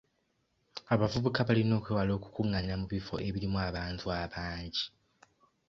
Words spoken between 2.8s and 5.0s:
mu bifo ebirimu abantu abangi.